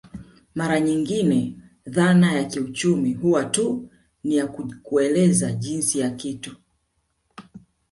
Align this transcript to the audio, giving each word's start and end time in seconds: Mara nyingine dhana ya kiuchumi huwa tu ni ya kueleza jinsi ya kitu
Mara 0.55 0.79
nyingine 0.79 1.53
dhana 1.85 2.33
ya 2.33 2.43
kiuchumi 2.43 3.13
huwa 3.13 3.45
tu 3.45 3.89
ni 4.23 4.35
ya 4.35 4.47
kueleza 4.83 5.51
jinsi 5.51 5.99
ya 5.99 6.09
kitu 6.09 6.55